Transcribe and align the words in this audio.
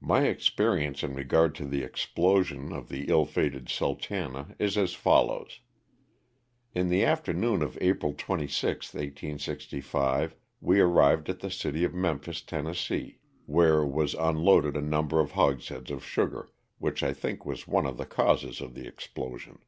My 0.00 0.26
experience 0.26 1.04
in 1.04 1.14
regard 1.14 1.54
to 1.54 1.64
the 1.64 1.84
explosion 1.84 2.72
of 2.72 2.88
the 2.88 3.04
ill 3.08 3.24
fated" 3.24 3.68
Sultana 3.68 4.56
'Ms 4.58 4.76
as 4.76 4.92
follows: 4.94 5.60
In 6.74 6.88
the 6.88 7.04
afternoon 7.04 7.62
of 7.62 7.78
April 7.80 8.12
26, 8.12 8.92
1865, 8.92 10.34
we 10.60 10.80
arrived 10.80 11.28
at 11.28 11.38
the 11.38 11.48
city 11.48 11.84
of 11.84 11.94
Memphis, 11.94 12.42
Tenn., 12.42 12.74
where 13.46 13.86
was 13.86 14.14
unloaded 14.14 14.76
a 14.76 14.82
number 14.82 15.20
of 15.20 15.30
hogsheads 15.30 15.92
of 15.92 16.04
sugar, 16.04 16.50
which 16.78 17.04
I 17.04 17.12
think 17.12 17.46
was 17.46 17.68
one 17.68 17.86
of 17.86 17.98
the 17.98 18.04
causes 18.06 18.60
of 18.60 18.74
the 18.74 18.88
ex 18.88 19.06
plosion. 19.06 19.58